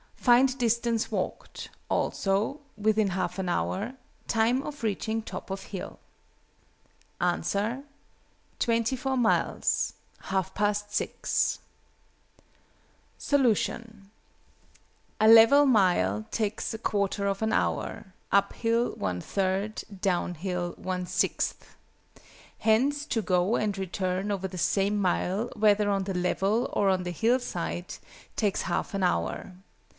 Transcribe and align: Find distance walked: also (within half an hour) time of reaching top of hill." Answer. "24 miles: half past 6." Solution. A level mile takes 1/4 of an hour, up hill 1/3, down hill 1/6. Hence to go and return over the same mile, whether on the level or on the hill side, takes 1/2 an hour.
Find 0.15 0.55
distance 0.59 1.11
walked: 1.11 1.69
also 1.89 2.59
(within 2.77 3.09
half 3.09 3.37
an 3.39 3.49
hour) 3.49 3.93
time 4.27 4.61
of 4.63 4.83
reaching 4.83 5.21
top 5.23 5.49
of 5.49 5.63
hill." 5.65 5.99
Answer. 7.19 7.83
"24 8.59 9.17
miles: 9.17 9.93
half 10.25 10.53
past 10.55 10.91
6." 10.93 11.59
Solution. 13.17 14.11
A 15.19 15.27
level 15.27 15.65
mile 15.65 16.25
takes 16.29 16.71
1/4 16.71 17.29
of 17.29 17.41
an 17.41 17.53
hour, 17.53 18.13
up 18.31 18.53
hill 18.53 18.95
1/3, 18.95 19.83
down 20.01 20.35
hill 20.35 20.73
1/6. 20.79 21.53
Hence 22.59 23.05
to 23.05 23.21
go 23.23 23.55
and 23.55 23.75
return 23.77 24.31
over 24.31 24.47
the 24.47 24.57
same 24.57 24.99
mile, 24.99 25.49
whether 25.55 25.89
on 25.89 26.03
the 26.05 26.15
level 26.15 26.69
or 26.73 26.89
on 26.89 27.03
the 27.03 27.11
hill 27.11 27.39
side, 27.39 27.95
takes 28.35 28.63
1/2 28.63 28.93
an 28.95 29.03
hour. 29.03 29.53